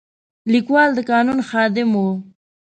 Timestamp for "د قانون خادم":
0.95-1.89